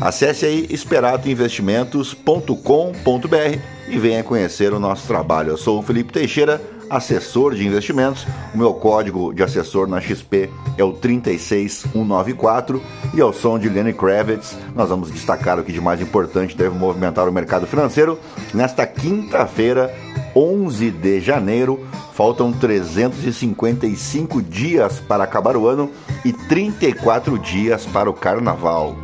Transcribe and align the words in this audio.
Acesse 0.00 0.46
aí 0.46 0.66
esperatoinvestimentos.com.br 0.70 3.58
e 3.88 3.98
venha 3.98 4.24
conhecer 4.24 4.72
o 4.72 4.80
nosso 4.80 5.06
trabalho. 5.06 5.50
Eu 5.50 5.58
sou 5.58 5.78
o 5.78 5.82
Felipe 5.82 6.10
Teixeira, 6.10 6.58
assessor 6.88 7.54
de 7.54 7.66
investimentos. 7.66 8.26
O 8.54 8.58
meu 8.58 8.72
código 8.72 9.34
de 9.34 9.42
assessor 9.42 9.86
na 9.86 10.00
XP 10.00 10.48
é 10.78 10.84
o 10.84 10.94
36194 10.94 12.82
e 13.12 13.20
ao 13.20 13.34
som 13.34 13.58
de 13.58 13.68
Lenny 13.68 13.92
Kravitz, 13.92 14.56
nós 14.74 14.88
vamos 14.88 15.10
destacar 15.10 15.58
o 15.58 15.64
que 15.64 15.72
de 15.72 15.82
mais 15.82 16.00
importante 16.00 16.56
deve 16.56 16.78
movimentar 16.78 17.28
o 17.28 17.32
mercado 17.32 17.66
financeiro 17.66 18.18
nesta 18.54 18.86
quinta-feira, 18.86 19.94
11 20.34 20.92
de 20.92 21.20
janeiro. 21.20 21.86
Faltam 22.14 22.52
355 22.52 24.40
dias 24.42 24.98
para 25.00 25.24
acabar 25.24 25.56
o 25.56 25.66
ano 25.66 25.90
e 26.24 26.32
34 26.32 27.36
dias 27.38 27.84
para 27.86 28.08
o 28.08 28.14
carnaval. 28.14 28.96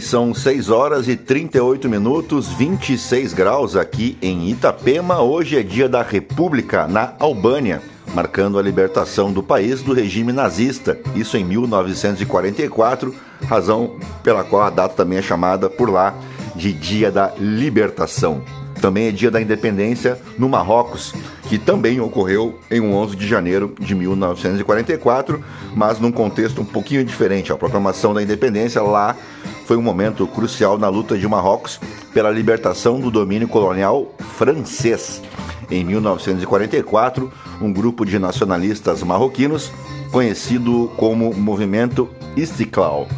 São 0.00 0.34
6 0.34 0.70
horas 0.70 1.08
e 1.08 1.16
38 1.16 1.88
minutos, 1.88 2.48
26 2.48 3.32
graus 3.32 3.76
aqui 3.76 4.18
em 4.20 4.50
Itapema. 4.50 5.20
Hoje 5.20 5.58
é 5.58 5.62
dia 5.62 5.88
da 5.88 6.02
República 6.02 6.86
na 6.86 7.14
Albânia, 7.18 7.82
marcando 8.14 8.58
a 8.58 8.62
libertação 8.62 9.32
do 9.32 9.42
país 9.42 9.82
do 9.82 9.92
regime 9.92 10.32
nazista, 10.32 10.98
isso 11.14 11.36
em 11.36 11.44
1944, 11.44 13.14
razão 13.46 13.96
pela 14.22 14.44
qual 14.44 14.62
a 14.62 14.70
data 14.70 14.94
também 14.94 15.18
é 15.18 15.22
chamada 15.22 15.70
por 15.70 15.90
lá 15.90 16.14
de 16.54 16.72
Dia 16.72 17.10
da 17.10 17.32
Libertação. 17.38 18.42
Também 18.80 19.08
é 19.08 19.10
dia 19.10 19.30
da 19.30 19.40
independência 19.40 20.18
no 20.38 20.48
Marrocos, 20.48 21.14
que 21.48 21.58
também 21.58 21.98
ocorreu 21.98 22.58
em 22.70 22.80
11 22.80 23.16
de 23.16 23.26
janeiro 23.26 23.74
de 23.80 23.94
1944, 23.94 25.42
mas 25.74 25.98
num 25.98 26.12
contexto 26.12 26.60
um 26.60 26.64
pouquinho 26.64 27.02
diferente. 27.02 27.50
A 27.50 27.56
proclamação 27.56 28.12
da 28.12 28.22
independência 28.22 28.82
lá 28.82 29.16
foi 29.64 29.76
um 29.76 29.82
momento 29.82 30.26
crucial 30.26 30.78
na 30.78 30.88
luta 30.88 31.16
de 31.16 31.26
Marrocos 31.26 31.80
pela 32.12 32.30
libertação 32.30 33.00
do 33.00 33.10
domínio 33.10 33.48
colonial 33.48 34.14
francês. 34.36 35.22
Em 35.70 35.84
1944, 35.84 37.32
um 37.60 37.72
grupo 37.72 38.04
de 38.04 38.18
nacionalistas 38.18 39.02
marroquinos, 39.02 39.72
conhecido 40.10 40.90
como 40.96 41.34
Movimento 41.34 42.08
Istiklal, 42.36 43.08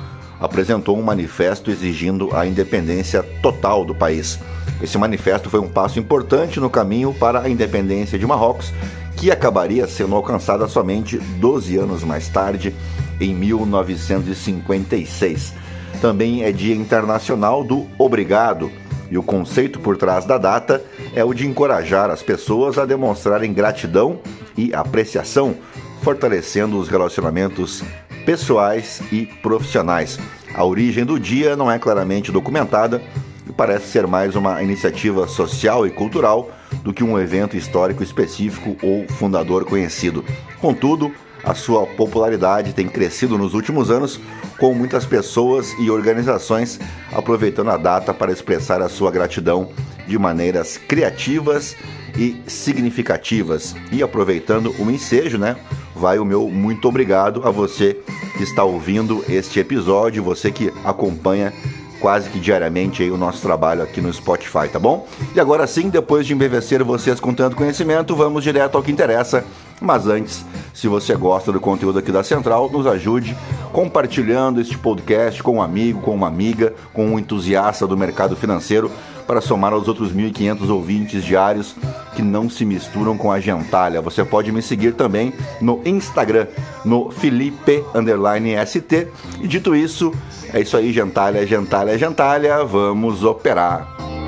apresentou 0.40 0.98
um 0.98 1.02
manifesto 1.02 1.70
exigindo 1.70 2.34
a 2.34 2.46
independência 2.46 3.22
total 3.42 3.84
do 3.84 3.94
país. 3.94 4.38
Esse 4.82 4.96
manifesto 4.96 5.50
foi 5.50 5.60
um 5.60 5.68
passo 5.68 5.98
importante 5.98 6.58
no 6.58 6.70
caminho 6.70 7.12
para 7.12 7.42
a 7.42 7.48
independência 7.48 8.18
de 8.18 8.26
Marrocos, 8.26 8.72
que 9.16 9.30
acabaria 9.30 9.86
sendo 9.86 10.14
alcançada 10.14 10.66
somente 10.66 11.18
12 11.18 11.76
anos 11.76 12.02
mais 12.02 12.28
tarde, 12.28 12.74
em 13.20 13.34
1956. 13.34 15.52
Também 16.00 16.44
é 16.44 16.50
Dia 16.50 16.74
Internacional 16.74 17.62
do 17.62 17.86
Obrigado, 17.98 18.72
e 19.10 19.18
o 19.18 19.22
conceito 19.22 19.80
por 19.80 19.96
trás 19.96 20.24
da 20.24 20.38
data 20.38 20.82
é 21.14 21.24
o 21.24 21.34
de 21.34 21.46
encorajar 21.46 22.10
as 22.10 22.22
pessoas 22.22 22.78
a 22.78 22.86
demonstrarem 22.86 23.52
gratidão 23.52 24.20
e 24.56 24.72
apreciação, 24.72 25.56
fortalecendo 26.00 26.78
os 26.78 26.88
relacionamentos 26.88 27.82
pessoais 28.24 29.02
e 29.10 29.26
profissionais. 29.26 30.18
A 30.54 30.64
origem 30.64 31.04
do 31.04 31.18
dia 31.18 31.56
não 31.56 31.70
é 31.70 31.78
claramente 31.78 32.32
documentada, 32.32 33.02
parece 33.50 33.88
ser 33.88 34.06
mais 34.06 34.36
uma 34.36 34.62
iniciativa 34.62 35.26
social 35.26 35.86
e 35.86 35.90
cultural 35.90 36.50
do 36.82 36.92
que 36.92 37.04
um 37.04 37.18
evento 37.18 37.56
histórico 37.56 38.02
específico 38.02 38.76
ou 38.82 39.06
fundador 39.08 39.64
conhecido. 39.64 40.24
Contudo, 40.60 41.12
a 41.42 41.54
sua 41.54 41.86
popularidade 41.86 42.72
tem 42.72 42.88
crescido 42.88 43.38
nos 43.38 43.54
últimos 43.54 43.90
anos, 43.90 44.20
com 44.58 44.74
muitas 44.74 45.06
pessoas 45.06 45.72
e 45.78 45.90
organizações 45.90 46.78
aproveitando 47.12 47.70
a 47.70 47.76
data 47.76 48.12
para 48.12 48.32
expressar 48.32 48.82
a 48.82 48.88
sua 48.88 49.10
gratidão 49.10 49.70
de 50.06 50.18
maneiras 50.18 50.76
criativas 50.76 51.74
e 52.16 52.42
significativas. 52.46 53.74
E 53.90 54.02
aproveitando 54.02 54.74
o 54.78 54.90
ensejo, 54.90 55.38
né? 55.38 55.56
Vai 55.94 56.18
o 56.18 56.24
meu 56.24 56.48
muito 56.48 56.88
obrigado 56.88 57.46
a 57.46 57.50
você 57.50 57.96
que 58.36 58.42
está 58.42 58.64
ouvindo 58.64 59.24
este 59.28 59.60
episódio, 59.60 60.22
você 60.22 60.50
que 60.50 60.72
acompanha 60.84 61.52
quase 62.00 62.30
que 62.30 62.40
diariamente 62.40 63.02
aí 63.02 63.10
o 63.10 63.16
nosso 63.16 63.42
trabalho 63.42 63.82
aqui 63.82 64.00
no 64.00 64.12
Spotify, 64.12 64.68
tá 64.72 64.78
bom? 64.78 65.06
E 65.34 65.40
agora 65.40 65.66
sim, 65.66 65.90
depois 65.90 66.26
de 66.26 66.32
embevecer 66.32 66.82
vocês 66.82 67.20
com 67.20 67.34
tanto 67.34 67.54
conhecimento, 67.54 68.16
vamos 68.16 68.42
direto 68.42 68.76
ao 68.76 68.82
que 68.82 68.90
interessa. 68.90 69.44
Mas 69.80 70.06
antes, 70.06 70.44
se 70.74 70.88
você 70.88 71.14
gosta 71.14 71.50
do 71.50 71.60
conteúdo 71.60 71.98
aqui 71.98 72.12
da 72.12 72.22
Central, 72.22 72.70
nos 72.70 72.86
ajude 72.86 73.36
compartilhando 73.72 74.60
este 74.60 74.76
podcast 74.76 75.42
com 75.42 75.56
um 75.56 75.62
amigo, 75.62 76.00
com 76.00 76.14
uma 76.14 76.26
amiga, 76.26 76.74
com 76.92 77.06
um 77.06 77.18
entusiasta 77.18 77.86
do 77.86 77.96
mercado 77.96 78.36
financeiro 78.36 78.90
para 79.30 79.40
somar 79.40 79.72
aos 79.72 79.86
outros 79.86 80.12
1.500 80.12 80.68
ouvintes 80.70 81.22
diários 81.24 81.76
que 82.16 82.20
não 82.20 82.50
se 82.50 82.64
misturam 82.64 83.16
com 83.16 83.30
a 83.30 83.38
gentalha. 83.38 84.00
Você 84.00 84.24
pode 84.24 84.50
me 84.50 84.60
seguir 84.60 84.94
também 84.94 85.32
no 85.60 85.80
Instagram, 85.84 86.48
no 86.84 87.12
Felipe_ST. 87.12 89.06
E 89.40 89.46
dito 89.46 89.76
isso, 89.76 90.12
é 90.52 90.60
isso 90.60 90.76
aí, 90.76 90.92
gentalha, 90.92 91.46
gentalha, 91.46 91.96
gentalha, 91.96 92.64
vamos 92.64 93.22
operar. 93.22 94.19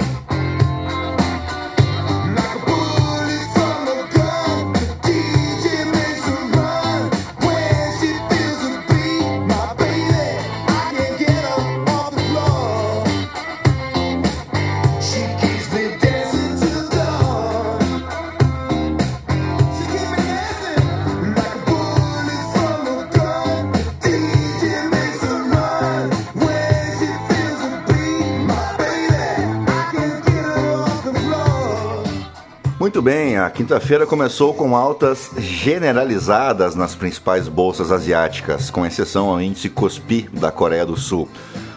Muito 32.82 33.00
bem, 33.00 33.37
a 33.37 33.49
quinta-feira 33.49 34.05
começou 34.05 34.52
com 34.52 34.75
altas 34.75 35.31
generalizadas 35.38 36.75
nas 36.75 36.96
principais 36.96 37.46
bolsas 37.46 37.93
asiáticas, 37.93 38.70
com 38.70 38.84
exceção 38.84 39.29
ao 39.29 39.40
índice 39.40 39.69
Kospi 39.69 40.29
da 40.32 40.50
Coreia 40.50 40.84
do 40.84 40.96
Sul. 40.96 41.29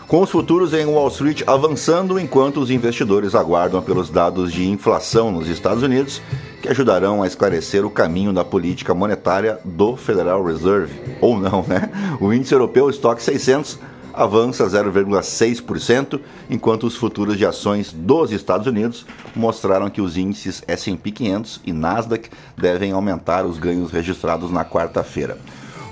Com 0.07 0.21
os 0.21 0.31
futuros 0.31 0.73
em 0.73 0.83
Wall 0.83 1.07
Street 1.09 1.43
avançando 1.45 2.19
enquanto 2.19 2.59
os 2.59 2.71
investidores 2.71 3.35
aguardam 3.35 3.83
pelos 3.83 4.09
dados 4.09 4.51
de 4.51 4.67
inflação 4.67 5.31
nos 5.31 5.47
Estados 5.47 5.83
Unidos, 5.83 6.23
que 6.59 6.69
ajudarão 6.69 7.21
a 7.21 7.27
esclarecer 7.27 7.85
o 7.85 7.91
caminho 7.91 8.33
da 8.33 8.43
política 8.43 8.95
monetária 8.95 9.59
do 9.63 9.95
Federal 9.95 10.43
Reserve. 10.43 10.99
Ou 11.21 11.39
não, 11.39 11.63
né? 11.67 11.87
O 12.19 12.33
índice 12.33 12.55
europeu 12.55 12.89
Stock 12.89 13.21
600 13.21 13.77
avança 14.15 14.65
0,6%, 14.65 16.19
enquanto 16.49 16.87
os 16.87 16.95
futuros 16.95 17.37
de 17.37 17.45
ações 17.45 17.91
dos 17.91 18.31
Estados 18.31 18.67
Unidos 18.67 19.05
mostraram 19.35 19.89
que 19.89 20.01
os 20.01 20.17
índices 20.17 20.63
S&P 20.67 21.11
500 21.11 21.61
e 21.65 21.73
Nasdaq 21.73 22.29
devem 22.57 22.91
aumentar 22.91 23.45
os 23.45 23.57
ganhos 23.57 23.91
registrados 23.91 24.49
na 24.51 24.63
quarta-feira. 24.63 25.37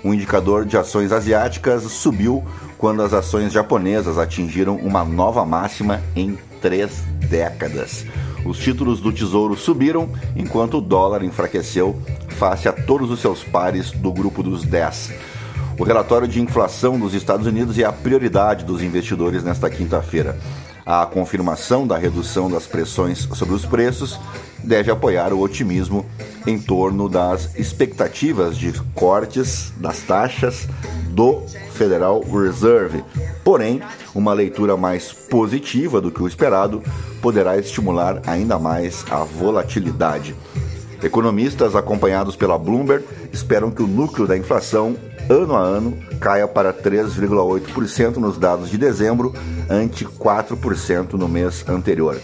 O 0.04 0.14
indicador 0.14 0.66
de 0.66 0.78
ações 0.78 1.12
asiáticas 1.12 1.84
subiu 1.84 2.44
quando 2.78 3.02
as 3.02 3.14
ações 3.14 3.54
japonesas 3.54 4.18
atingiram 4.18 4.76
uma 4.76 5.06
nova 5.06 5.46
máxima 5.46 6.02
em 6.16 6.38
três 6.62 7.02
décadas. 7.30 8.06
Os 8.46 8.58
títulos 8.58 9.00
do 9.00 9.14
Tesouro 9.14 9.56
subiram, 9.56 10.10
enquanto 10.36 10.78
o 10.78 10.82
dólar 10.82 11.24
enfraqueceu 11.24 11.98
face 12.28 12.68
a 12.68 12.74
todos 12.74 13.10
os 13.10 13.22
seus 13.22 13.42
pares 13.44 13.92
do 13.92 14.12
grupo 14.12 14.44
dos 14.44 14.66
10. 14.66 15.14
O 15.78 15.84
relatório 15.84 16.28
de 16.28 16.40
inflação 16.40 17.00
dos 17.00 17.14
Estados 17.14 17.48
Unidos 17.48 17.78
é 17.80 17.84
a 17.84 17.92
prioridade 17.92 18.64
dos 18.64 18.84
investidores 18.84 19.44
nesta 19.44 19.70
quinta-feira. 19.70 20.38
A 20.86 21.06
confirmação 21.06 21.88
da 21.88 21.98
redução 21.98 22.50
das 22.50 22.68
pressões 22.68 23.28
sobre 23.34 23.56
os 23.56 23.66
preços 23.66 24.20
deve 24.64 24.92
apoiar 24.92 25.34
o 25.34 25.40
otimismo 25.40 26.06
em 26.46 26.60
torno 26.60 27.10
das 27.10 27.56
expectativas 27.56 28.58
de 28.58 28.72
cortes 28.94 29.74
das 29.78 30.02
taxas 30.02 30.68
do 31.10 31.42
Federal 31.72 32.22
Reserve. 32.22 33.04
Porém, 33.44 33.82
uma 34.14 34.34
leitura 34.34 34.78
mais 34.78 35.12
positiva 35.12 36.00
do 36.00 36.12
que 36.12 36.22
o 36.22 36.28
esperado 36.28 36.84
poderá 37.22 37.58
estimular 37.58 38.22
ainda 38.28 38.60
mais 38.60 39.06
a 39.10 39.24
volatilidade. 39.24 40.36
Economistas 41.02 41.76
acompanhados 41.76 42.36
pela 42.36 42.58
Bloomberg 42.58 43.06
esperam 43.32 43.72
que 43.72 43.82
o 43.82 43.88
núcleo 43.88 44.28
da 44.28 44.38
inflação 44.38 44.96
ano 45.30 45.56
a 45.56 45.60
ano 45.60 45.98
caia 46.20 46.48
para 46.48 46.74
3,8% 46.74 48.18
nos 48.18 48.38
dados 48.38 48.70
de 48.70 48.78
dezembro, 48.78 49.34
ante 49.70 50.06
4% 50.06 51.14
no 51.14 51.28
mês 51.28 51.64
anterior. 51.68 52.20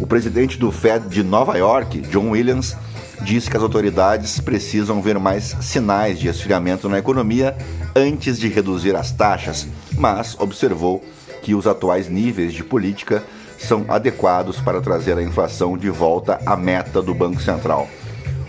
O 0.00 0.06
presidente 0.06 0.58
do 0.58 0.70
Fed 0.70 1.08
de 1.08 1.22
Nova 1.22 1.56
York, 1.56 2.00
John 2.02 2.30
Williams, 2.30 2.76
disse 3.22 3.50
que 3.50 3.56
as 3.56 3.62
autoridades 3.62 4.38
precisam 4.40 5.00
ver 5.00 5.18
mais 5.18 5.56
sinais 5.60 6.18
de 6.18 6.28
esfriamento 6.28 6.88
na 6.88 6.98
economia 6.98 7.56
antes 7.94 8.38
de 8.38 8.48
reduzir 8.48 8.94
as 8.94 9.10
taxas, 9.10 9.66
mas 9.96 10.36
observou 10.38 11.02
que 11.42 11.54
os 11.54 11.66
atuais 11.66 12.08
níveis 12.08 12.52
de 12.52 12.62
política 12.62 13.22
são 13.58 13.86
adequados 13.88 14.60
para 14.60 14.80
trazer 14.80 15.16
a 15.16 15.22
inflação 15.22 15.78
de 15.78 15.88
volta 15.88 16.38
à 16.44 16.56
meta 16.56 17.00
do 17.00 17.14
Banco 17.14 17.40
Central. 17.40 17.88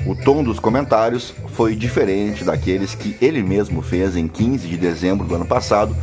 O 0.08 0.16
tom 0.16 0.42
dos 0.42 0.58
comentários 0.58 1.34
foi 1.50 1.76
diferente 1.76 2.46
daqueles 2.46 2.96
que 2.96 3.18
ele 3.20 3.44
mesmo 3.44 3.82
fez 3.82 4.16
em 4.16 4.26
15 4.26 4.66
de 4.66 4.78
dezembro 4.78 5.28
do 5.28 5.36
ano 5.36 5.46
passado, 5.46 5.94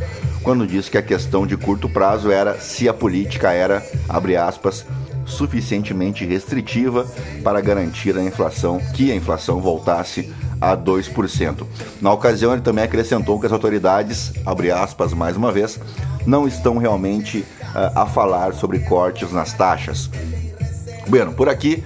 quando 0.43 0.67
disse 0.67 0.91
que 0.91 0.97
a 0.99 1.01
questão 1.01 1.47
de 1.47 1.57
curto 1.57 1.89
prazo 1.89 2.31
era 2.31 2.59
se 2.59 2.87
a 2.87 2.93
política 2.93 3.51
era, 3.51 3.83
abre 4.07 4.37
aspas, 4.37 4.85
suficientemente 5.25 6.23
restritiva 6.23 7.07
para 7.43 7.59
garantir 7.61 8.15
a 8.15 8.21
inflação, 8.21 8.79
que 8.93 9.11
a 9.11 9.15
inflação 9.15 9.59
voltasse 9.59 10.31
a 10.61 10.77
2%. 10.77 11.65
Na 11.99 12.13
ocasião, 12.13 12.53
ele 12.53 12.61
também 12.61 12.83
acrescentou 12.83 13.39
que 13.39 13.47
as 13.47 13.51
autoridades, 13.51 14.33
abre 14.45 14.69
aspas 14.69 15.13
mais 15.13 15.35
uma 15.35 15.51
vez, 15.51 15.79
não 16.27 16.47
estão 16.47 16.77
realmente 16.77 17.39
uh, 17.39 17.99
a 17.99 18.05
falar 18.05 18.53
sobre 18.53 18.77
cortes 18.81 19.31
nas 19.31 19.51
taxas. 19.53 20.11
Bueno, 21.07 21.33
por 21.33 21.49
aqui 21.49 21.83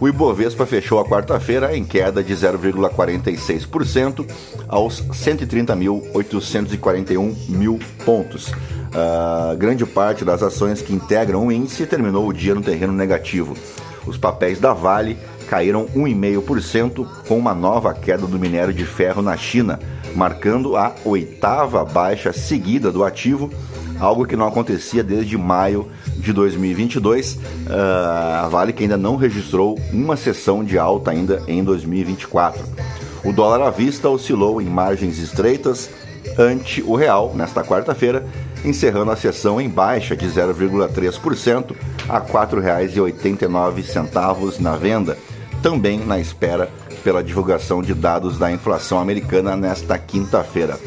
o 0.00 0.08
Ibovespa 0.08 0.64
fechou 0.66 0.98
a 0.98 1.04
quarta-feira 1.04 1.76
em 1.76 1.84
queda 1.84 2.24
de 2.24 2.34
0,46% 2.34 4.26
aos 4.66 5.00
130.841 5.00 7.48
mil 7.48 7.78
pontos. 8.04 8.48
Uh, 8.48 9.56
grande 9.56 9.86
parte 9.86 10.24
das 10.24 10.42
ações 10.42 10.82
que 10.82 10.92
integram 10.92 11.46
o 11.46 11.52
índice 11.52 11.86
terminou 11.86 12.26
o 12.26 12.32
dia 12.32 12.52
no 12.52 12.62
terreno 12.62 12.92
negativo. 12.92 13.56
Os 14.04 14.18
papéis 14.18 14.58
da 14.58 14.72
Vale 14.72 15.16
caíram 15.48 15.86
1,5% 15.94 17.06
com 17.28 17.38
uma 17.38 17.54
nova 17.54 17.94
queda 17.94 18.26
do 18.26 18.40
minério 18.40 18.74
de 18.74 18.84
ferro 18.84 19.22
na 19.22 19.36
China, 19.36 19.78
marcando 20.16 20.76
a 20.76 20.96
oitava 21.04 21.84
baixa 21.84 22.32
seguida 22.32 22.90
do 22.90 23.04
ativo 23.04 23.48
algo 24.02 24.26
que 24.26 24.36
não 24.36 24.46
acontecia 24.46 25.02
desde 25.02 25.38
maio 25.38 25.88
de 26.16 26.32
2022. 26.32 27.34
Uh, 27.34 27.38
ah, 27.70 28.42
a 28.44 28.48
Vale 28.48 28.72
que 28.72 28.82
ainda 28.82 28.96
não 28.96 29.14
registrou 29.16 29.78
uma 29.92 30.16
sessão 30.16 30.64
de 30.64 30.78
alta 30.78 31.10
ainda 31.12 31.42
em 31.46 31.62
2024. 31.62 32.64
O 33.24 33.32
dólar 33.32 33.62
à 33.62 33.70
vista 33.70 34.08
oscilou 34.08 34.60
em 34.60 34.66
margens 34.66 35.18
estreitas 35.18 35.88
ante 36.38 36.82
o 36.82 36.94
real 36.94 37.32
nesta 37.34 37.62
quarta-feira, 37.62 38.26
encerrando 38.64 39.12
a 39.12 39.16
sessão 39.16 39.60
em 39.60 39.68
baixa 39.68 40.16
de 40.16 40.26
0,3% 40.26 41.76
a 42.08 42.18
R$ 42.18 42.24
4,89 42.26 44.60
na 44.60 44.76
venda, 44.76 45.18
também 45.62 45.98
na 45.98 46.18
espera 46.18 46.70
pela 47.02 47.22
divulgação 47.22 47.82
de 47.82 47.94
dados 47.94 48.38
da 48.38 48.50
inflação 48.50 48.98
americana 48.98 49.56
nesta 49.56 49.98
quinta-feira. 49.98 50.78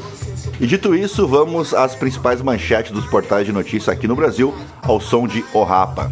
E 0.60 0.66
dito 0.66 0.96
isso, 0.96 1.28
vamos 1.28 1.74
às 1.74 1.96
principais 1.96 2.42
manchetes 2.42 2.92
dos 2.92 3.06
portais 3.06 3.46
de 3.46 3.52
notícia 3.52 3.92
aqui 3.92 4.08
no 4.08 4.16
Brasil, 4.16 4.54
ao 4.82 5.02
som 5.02 5.28
de 5.28 5.44
O 5.54 5.64
Rapa. 5.64 6.12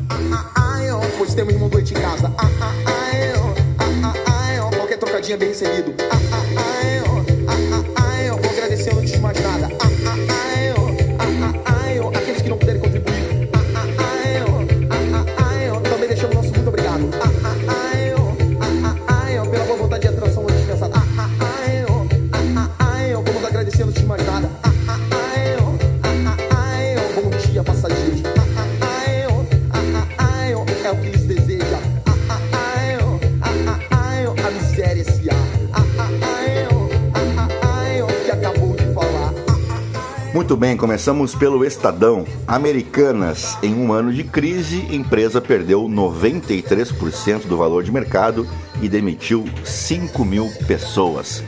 Muito 40.33 40.57
bem, 40.57 40.75
começamos 40.75 41.35
pelo 41.35 41.63
Estadão. 41.63 42.25
Americanas, 42.47 43.55
em 43.62 43.75
um 43.75 43.93
ano 43.93 44.12
de 44.12 44.24
crise, 44.24 44.84
empresa 44.89 45.39
perdeu 45.39 45.84
93% 45.84 47.46
do 47.46 47.55
valor 47.55 47.84
de 47.84 47.91
mercado 47.91 48.48
e 48.81 48.89
demitiu 48.89 49.46
5 49.63 50.25
mil 50.25 50.50
pessoas. 50.65 51.43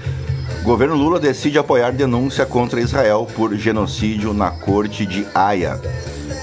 Governo 0.61 0.93
Lula 0.93 1.19
decide 1.19 1.57
apoiar 1.57 1.93
denúncia 1.93 2.45
contra 2.45 2.79
Israel 2.79 3.27
por 3.35 3.55
genocídio 3.55 4.35
na 4.35 4.51
Corte 4.51 5.03
de 5.03 5.25
Haia. 5.33 5.81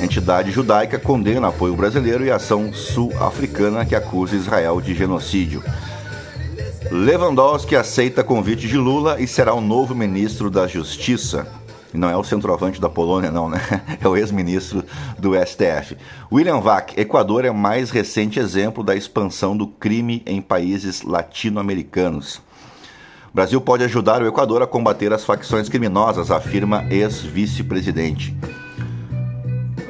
Entidade 0.00 0.50
judaica 0.50 0.98
condena 0.98 1.46
apoio 1.46 1.76
brasileiro 1.76 2.24
e 2.24 2.30
ação 2.32 2.72
sul-africana 2.72 3.86
que 3.86 3.94
acusa 3.94 4.34
Israel 4.34 4.80
de 4.80 4.96
genocídio. 4.96 5.62
Lewandowski 6.90 7.76
aceita 7.76 8.24
convite 8.24 8.66
de 8.66 8.76
Lula 8.76 9.20
e 9.20 9.28
será 9.28 9.54
o 9.54 9.60
novo 9.60 9.94
ministro 9.94 10.50
da 10.50 10.66
Justiça. 10.66 11.61
Não 11.94 12.08
é 12.08 12.16
o 12.16 12.24
centroavante 12.24 12.80
da 12.80 12.88
Polônia, 12.88 13.30
não, 13.30 13.48
né? 13.48 13.58
É 14.02 14.08
o 14.08 14.16
ex-ministro 14.16 14.84
do 15.18 15.32
STF. 15.34 15.96
William 16.30 16.60
Vac, 16.60 16.96
Equador 16.96 17.44
é 17.44 17.50
o 17.50 17.54
mais 17.54 17.90
recente 17.90 18.40
exemplo 18.40 18.82
da 18.82 18.96
expansão 18.96 19.56
do 19.56 19.66
crime 19.66 20.22
em 20.26 20.40
países 20.40 21.02
latino-americanos. 21.02 22.40
O 23.30 23.34
Brasil 23.34 23.60
pode 23.60 23.84
ajudar 23.84 24.22
o 24.22 24.26
Equador 24.26 24.62
a 24.62 24.66
combater 24.66 25.12
as 25.12 25.24
facções 25.24 25.68
criminosas, 25.68 26.30
afirma 26.30 26.84
ex-vice-presidente. 26.90 28.36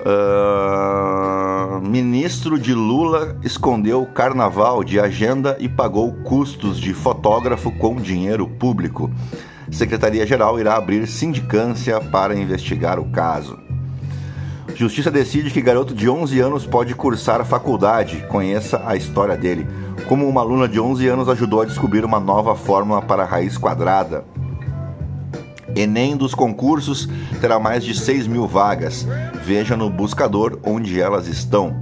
Uh, 0.04 1.80
ministro 1.80 2.58
de 2.58 2.74
Lula 2.74 3.36
escondeu 3.44 4.04
carnaval 4.06 4.82
de 4.82 4.98
agenda 4.98 5.56
e 5.60 5.68
pagou 5.68 6.12
custos 6.24 6.78
de 6.78 6.92
fotógrafo 6.92 7.70
com 7.78 7.96
dinheiro 7.96 8.48
público. 8.48 9.10
Secretaria-Geral 9.72 10.60
irá 10.60 10.76
abrir 10.76 11.06
sindicância 11.06 12.00
para 12.00 12.36
investigar 12.36 13.00
o 13.00 13.06
caso. 13.06 13.58
Justiça 14.74 15.10
decide 15.10 15.50
que 15.50 15.60
garoto 15.60 15.94
de 15.94 16.08
11 16.08 16.38
anos 16.40 16.66
pode 16.66 16.94
cursar 16.94 17.40
a 17.40 17.44
faculdade. 17.44 18.24
Conheça 18.28 18.82
a 18.86 18.94
história 18.94 19.36
dele. 19.36 19.66
Como 20.08 20.28
uma 20.28 20.40
aluna 20.40 20.68
de 20.68 20.78
11 20.78 21.08
anos 21.08 21.28
ajudou 21.28 21.62
a 21.62 21.64
descobrir 21.64 22.04
uma 22.04 22.20
nova 22.20 22.54
fórmula 22.54 23.00
para 23.02 23.22
a 23.22 23.26
raiz 23.26 23.56
quadrada. 23.56 24.24
Enem 25.74 26.16
dos 26.16 26.34
concursos 26.34 27.08
terá 27.40 27.58
mais 27.58 27.82
de 27.82 27.98
6 27.98 28.26
mil 28.26 28.46
vagas. 28.46 29.06
Veja 29.42 29.76
no 29.76 29.88
buscador 29.88 30.58
onde 30.64 31.00
elas 31.00 31.26
estão. 31.26 31.74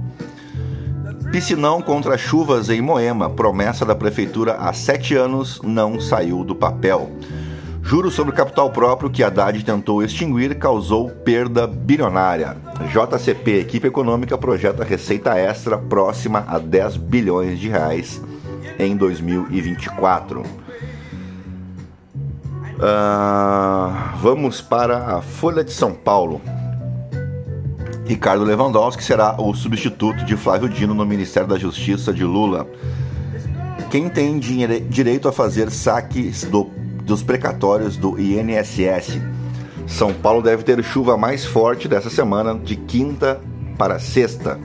Piscinão 1.31 1.81
contra 1.81 2.17
chuvas 2.17 2.69
em 2.69 2.81
Moema. 2.81 3.29
Promessa 3.29 3.85
da 3.85 3.95
prefeitura 3.95 4.55
há 4.55 4.73
sete 4.73 5.15
anos 5.15 5.61
não 5.63 5.99
saiu 5.99 6.43
do 6.43 6.53
papel. 6.53 7.09
Juros 7.81 8.13
sobre 8.13 8.31
capital 8.31 8.69
próprio 8.69 9.09
que 9.09 9.23
Haddad 9.23 9.63
tentou 9.63 10.03
extinguir 10.03 10.57
causou 10.57 11.09
perda 11.09 11.67
bilionária. 11.67 12.55
JCP, 12.89 13.59
equipe 13.59 13.87
econômica, 13.87 14.37
projeta 14.37 14.83
receita 14.83 15.37
extra 15.37 15.77
próxima 15.77 16.45
a 16.47 16.57
10 16.59 16.97
bilhões 16.97 17.59
de 17.59 17.67
reais 17.67 18.21
em 18.79 18.95
2024. 18.95 20.41
Uh, 22.81 24.17
vamos 24.21 24.61
para 24.61 25.17
a 25.17 25.21
Folha 25.21 25.63
de 25.63 25.71
São 25.71 25.93
Paulo. 25.93 26.41
Ricardo 28.05 28.43
Lewandowski 28.43 29.03
será 29.03 29.39
o 29.39 29.53
substituto 29.53 30.25
de 30.25 30.35
Flávio 30.35 30.67
Dino 30.67 30.93
no 30.93 31.05
Ministério 31.05 31.47
da 31.47 31.57
Justiça 31.57 32.13
de 32.13 32.23
Lula. 32.23 32.67
Quem 33.89 34.09
tem 34.09 34.39
direito 34.39 35.27
a 35.27 35.31
fazer 35.31 35.69
saques 35.69 36.43
do, 36.45 36.71
dos 37.05 37.23
precatórios 37.23 37.97
do 37.97 38.19
INSS? 38.19 39.19
São 39.87 40.13
Paulo 40.13 40.41
deve 40.41 40.63
ter 40.63 40.81
chuva 40.83 41.17
mais 41.17 41.45
forte 41.45 41.87
dessa 41.87 42.09
semana, 42.09 42.57
de 42.57 42.75
quinta 42.75 43.41
para 43.77 43.99
sexta. 43.99 44.59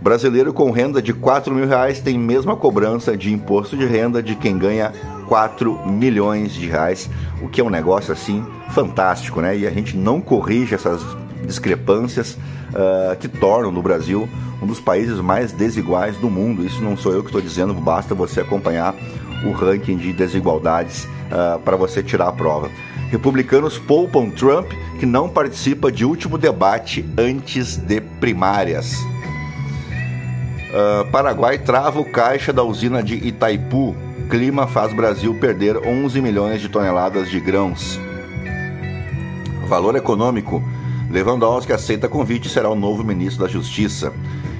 Brasileiro 0.00 0.52
com 0.52 0.70
renda 0.70 1.00
de 1.00 1.14
4 1.14 1.54
mil 1.54 1.66
reais 1.66 1.98
tem 1.98 2.18
mesma 2.18 2.54
cobrança 2.54 3.16
de 3.16 3.32
imposto 3.32 3.76
de 3.76 3.86
renda 3.86 4.22
de 4.22 4.36
quem 4.36 4.58
ganha 4.58 4.92
4 5.28 5.88
milhões 5.88 6.52
de 6.52 6.66
reais, 6.66 7.08
o 7.42 7.48
que 7.48 7.60
é 7.60 7.64
um 7.64 7.70
negócio 7.70 8.12
assim 8.12 8.44
fantástico, 8.70 9.40
né? 9.40 9.56
E 9.56 9.66
a 9.66 9.70
gente 9.70 9.96
não 9.96 10.20
corrige 10.20 10.74
essas 10.74 11.00
discrepâncias 11.46 12.34
uh, 12.34 13.16
que 13.18 13.28
tornam 13.28 13.72
no 13.72 13.82
Brasil 13.82 14.28
um 14.62 14.66
dos 14.66 14.78
países 14.80 15.18
mais 15.20 15.52
desiguais 15.52 16.16
do 16.18 16.30
mundo. 16.30 16.64
Isso 16.64 16.82
não 16.82 16.96
sou 16.96 17.12
eu 17.12 17.20
que 17.20 17.28
estou 17.28 17.40
dizendo, 17.40 17.72
basta 17.72 18.14
você 18.14 18.40
acompanhar 18.40 18.94
o 19.44 19.52
ranking 19.52 19.96
de 19.96 20.12
desigualdades 20.12 21.04
uh, 21.04 21.58
para 21.60 21.76
você 21.76 22.02
tirar 22.02 22.28
a 22.28 22.32
prova. 22.32 22.70
Republicanos 23.10 23.78
poupam 23.78 24.30
Trump, 24.30 24.72
que 24.98 25.06
não 25.06 25.28
participa 25.28 25.92
de 25.92 26.04
último 26.04 26.36
debate 26.36 27.04
antes 27.16 27.76
de 27.76 28.00
primárias. 28.00 28.98
Uh, 30.74 31.08
Paraguai 31.12 31.58
trava 31.58 32.00
o 32.00 32.04
caixa 32.04 32.52
da 32.52 32.64
usina 32.64 33.02
de 33.02 33.14
Itaipu. 33.14 33.94
Clima 34.28 34.66
faz 34.66 34.92
Brasil 34.92 35.34
perder 35.38 35.76
11 35.76 36.20
milhões 36.20 36.60
de 36.60 36.68
toneladas 36.68 37.30
de 37.30 37.38
grãos. 37.38 38.00
Valor 39.68 39.94
econômico. 39.94 40.62
Lewandowski 41.10 41.72
aceita 41.72 42.08
convite 42.08 42.48
e 42.48 42.50
será 42.50 42.68
o 42.68 42.74
novo 42.74 43.04
ministro 43.04 43.44
da 43.44 43.48
Justiça. 43.50 44.12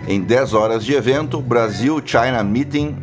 Em 0.06 0.20
10 0.20 0.54
horas 0.54 0.84
de 0.84 0.94
evento, 0.94 1.40
Brasil-China 1.40 2.44
Meeting 2.44 2.96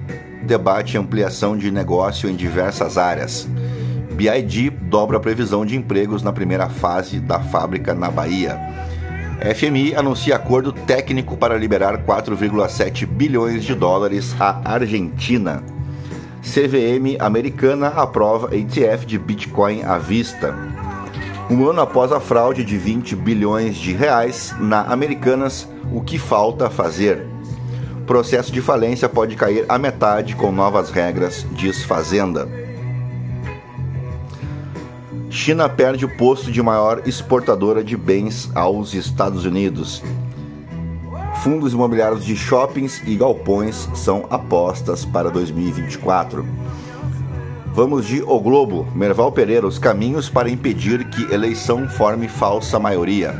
debate 0.44 0.98
ampliação 0.98 1.58
de 1.58 1.72
negócio 1.72 2.30
em 2.30 2.36
diversas 2.36 2.98
áreas. 2.98 3.48
BID 4.14 4.70
dobra 4.70 5.18
a 5.18 5.20
previsão 5.20 5.66
de 5.66 5.76
empregos 5.76 6.22
na 6.22 6.34
primeira 6.34 6.70
fase 6.70 7.20
da 7.20 7.40
fábrica 7.40 7.94
na 7.94 8.12
Bahia. 8.12 8.60
FMI 9.56 9.96
anuncia 9.96 10.36
acordo 10.36 10.72
técnico 10.72 11.36
para 11.36 11.58
liberar 11.58 12.06
4,7 12.06 13.08
bilhões 13.08 13.64
de 13.64 13.74
dólares 13.74 14.36
à 14.40 14.62
Argentina. 14.64 15.64
CVM 16.44 17.18
americana 17.20 17.88
aprova 17.88 18.56
ETF 18.56 19.06
de 19.06 19.18
Bitcoin 19.18 19.84
à 19.84 19.98
vista. 19.98 20.56
Um 21.50 21.68
ano 21.68 21.82
após 21.82 22.12
a 22.12 22.20
fraude 22.20 22.64
de 22.64 22.78
20 22.78 23.16
bilhões 23.16 23.76
de 23.76 23.94
reais 23.94 24.54
na 24.60 24.82
Americanas, 24.82 25.68
o 25.92 26.02
que 26.02 26.20
falta 26.20 26.70
fazer? 26.70 27.31
Processo 28.06 28.52
de 28.52 28.62
falência 28.62 29.08
pode 29.08 29.36
cair 29.36 29.66
à 29.70 29.78
metade 29.78 30.36
com 30.36 30.52
novas 30.52 30.90
regras, 30.90 31.46
diz 31.52 31.84
Fazenda. 31.84 32.48
China 35.30 35.70
perde 35.70 36.04
o 36.04 36.18
posto 36.18 36.52
de 36.52 36.62
maior 36.62 37.04
exportadora 37.06 37.84
de 37.84 37.96
bens 37.96 38.52
aos 38.54 38.94
Estados 38.94 39.46
Unidos. 39.46 40.04
Fundos 41.42 41.74
imobiliários 41.74 42.26
de 42.26 42.36
shoppings 42.36 43.02
e 43.08 43.16
galpões 43.16 43.90
são 43.96 44.28
apostas 44.30 45.06
para 45.06 45.32
2024. 45.32 46.46
Vamos 47.74 48.06
de 48.06 48.22
O 48.22 48.40
Globo, 48.40 48.86
Merval 48.94 49.32
Pereira, 49.32 49.66
os 49.66 49.80
caminhos 49.80 50.30
para 50.30 50.50
impedir 50.50 51.06
que 51.06 51.34
eleição 51.34 51.88
forme 51.88 52.28
falsa 52.28 52.78
maioria. 52.78 53.34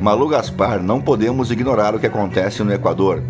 Malu 0.00 0.28
Gaspar, 0.28 0.82
não 0.82 1.00
podemos 1.00 1.52
ignorar 1.52 1.94
o 1.94 2.00
que 2.00 2.06
acontece 2.06 2.64
no 2.64 2.72
Equador. 2.72 3.22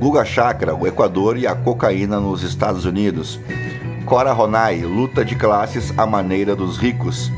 Guga 0.00 0.24
Chakra, 0.24 0.74
o 0.74 0.86
Equador 0.86 1.36
e 1.36 1.46
a 1.46 1.54
cocaína 1.54 2.18
nos 2.18 2.42
Estados 2.42 2.86
Unidos. 2.86 3.38
Cora 4.06 4.32
Ronai, 4.32 4.80
luta 4.80 5.22
de 5.22 5.36
classes 5.36 5.92
à 5.98 6.06
maneira 6.06 6.56
dos 6.56 6.78
ricos. 6.78 7.30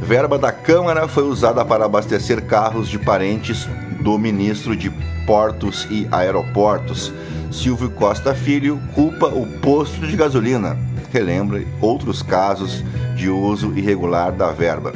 Verba 0.00 0.38
da 0.38 0.52
Câmara 0.52 1.08
foi 1.08 1.24
usada 1.24 1.64
para 1.64 1.86
abastecer 1.86 2.46
carros 2.46 2.88
de 2.88 3.00
parentes 3.00 3.66
do 4.00 4.16
ministro 4.16 4.76
de 4.76 4.90
Portos 5.26 5.88
e 5.90 6.06
Aeroportos. 6.12 7.12
Silvio 7.50 7.90
Costa 7.90 8.32
Filho 8.32 8.80
culpa 8.94 9.26
o 9.26 9.44
posto 9.60 10.06
de 10.06 10.16
gasolina. 10.16 10.78
Relembra 11.12 11.64
outros 11.80 12.22
casos 12.22 12.84
de 13.16 13.28
uso 13.28 13.76
irregular 13.76 14.30
da 14.30 14.52
verba. 14.52 14.92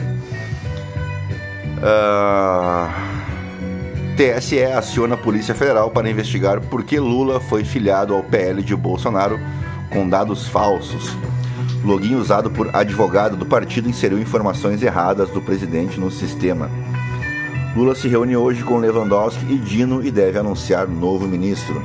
Uh... 1.79 3.16
TSE 4.17 4.65
aciona 4.65 5.15
a 5.15 5.19
Polícia 5.19 5.55
Federal 5.55 5.91
para 5.91 6.09
investigar 6.09 6.59
por 6.59 6.83
que 6.85 6.99
Lula 6.99 7.39
foi 7.39 7.65
filiado 7.65 8.15
ao 8.15 8.23
PL 8.23 8.63
de 8.63 8.75
Bolsonaro 8.75 9.39
com 9.91 10.09
dados 10.09 10.49
falsos. 10.49 11.15
Login 11.85 12.15
usado 12.15 12.51
por 12.51 12.75
advogado 12.75 13.37
do 13.37 13.45
partido 13.45 13.91
inseriu 13.91 14.19
informações 14.19 14.83
erradas 14.83 15.29
do 15.29 15.43
presidente 15.43 16.01
no 16.01 16.11
sistema. 16.11 16.71
Lula 17.77 17.95
se 17.95 18.09
reúne 18.09 18.35
hoje 18.35 18.63
com 18.63 18.79
Lewandowski 18.79 19.53
e 19.53 19.59
Dino 19.59 20.03
e 20.03 20.11
deve 20.11 20.39
anunciar 20.39 20.89
novo 20.89 21.29
ministro. 21.29 21.85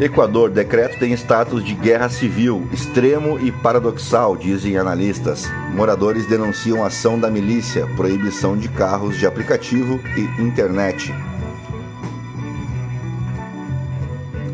Equador, 0.00 0.50
decreto 0.50 0.98
tem 0.98 1.12
status 1.12 1.64
de 1.64 1.72
guerra 1.72 2.08
civil, 2.08 2.66
extremo 2.72 3.38
e 3.38 3.52
paradoxal, 3.52 4.36
dizem 4.36 4.76
analistas. 4.76 5.48
Moradores 5.72 6.26
denunciam 6.26 6.84
ação 6.84 7.18
da 7.18 7.30
milícia, 7.30 7.86
proibição 7.94 8.56
de 8.56 8.68
carros 8.68 9.16
de 9.16 9.24
aplicativo 9.24 10.00
e 10.16 10.42
internet. 10.42 11.14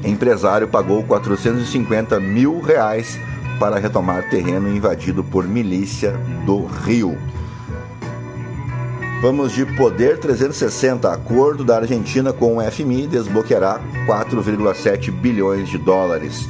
Empresário 0.05 0.69
pagou 0.69 1.03
450 1.05 2.21
mil 2.21 2.61
reais 2.61 3.19
para 3.59 3.79
retomar 3.79 4.29
terreno 4.29 4.69
invadido 4.69 5.25
por 5.25 5.49
milícia 5.49 6.13
do 6.45 6.67
Rio. 6.67 7.17
Vamos 9.21 9.53
de 9.53 9.67
Poder 9.67 10.19
360. 10.19 11.13
Acordo 11.13 11.63
da 11.63 11.77
Argentina 11.77 12.33
com 12.33 12.57
o 12.57 12.63
FMI 12.63 13.07
desbloqueará 13.07 13.79
4,7 14.07 15.11
bilhões 15.11 15.69
de 15.69 15.77
dólares. 15.77 16.49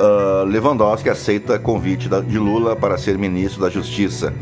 Uh, 0.00 0.44
Lewandowski 0.46 1.10
aceita 1.10 1.58
convite 1.58 2.08
de 2.08 2.38
Lula 2.38 2.74
para 2.74 2.96
ser 2.96 3.18
ministro 3.18 3.60
da 3.60 3.68
Justiça. 3.68 4.32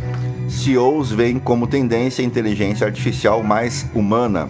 CEOs 0.49 1.11
veem 1.11 1.41
como 1.41 1.67
tendência 1.67 2.23
a 2.23 2.27
inteligência 2.27 2.87
artificial 2.87 3.43
mais 3.43 3.85
humana. 3.93 4.49